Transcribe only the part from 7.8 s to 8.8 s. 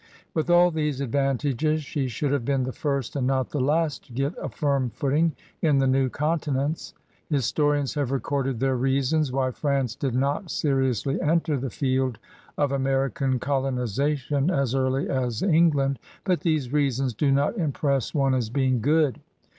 have recorded their